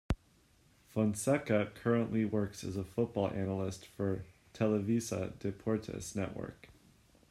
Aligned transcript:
Fonseca 0.89 1.71
currently 1.75 2.25
works 2.25 2.63
as 2.63 2.75
a 2.75 2.83
football 2.83 3.29
analyst 3.35 3.85
for 3.85 4.25
Televisa 4.51 5.31
Deportes 5.37 6.15
Network. 6.15 6.69